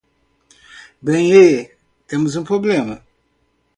[0.99, 1.31] Bem,?
[1.31, 1.75] e?,
[2.07, 3.03] temos um problema.